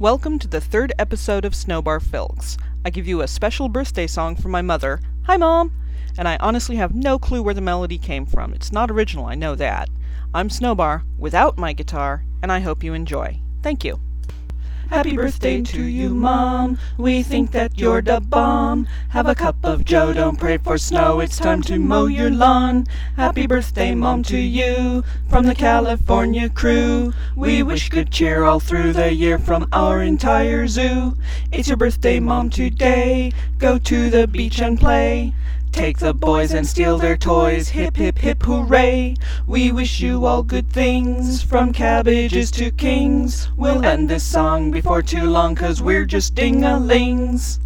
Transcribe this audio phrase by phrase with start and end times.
[0.00, 2.56] Welcome to the third episode of Snowbar Filks.
[2.84, 5.00] I give you a special birthday song from my mother.
[5.24, 5.72] Hi, Mom!
[6.16, 8.54] And I honestly have no clue where the melody came from.
[8.54, 9.88] It's not original, I know that.
[10.32, 13.40] I'm Snowbar, without my guitar, and I hope you enjoy.
[13.60, 13.98] Thank you.
[14.88, 16.78] Happy birthday to you, Mom.
[16.96, 18.88] We think that you're the bomb.
[19.10, 21.20] Have a cup of joe, don't pray for snow.
[21.20, 22.86] It's time to mow your lawn.
[23.14, 25.04] Happy birthday, Mom, to you.
[25.28, 27.12] From the California crew.
[27.36, 31.18] We wish good cheer all through the year from our entire zoo.
[31.52, 33.32] It's your birthday, Mom, today.
[33.58, 35.34] Go to the beach and play.
[35.70, 39.16] Take the boys and steal their toys, hip hip hip hooray!
[39.48, 43.50] We wish you all good things, from cabbages to kings.
[43.56, 47.58] We'll end this song before too long, cause we're just ding-a-lings.